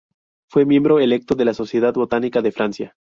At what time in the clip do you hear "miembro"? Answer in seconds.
0.65-0.99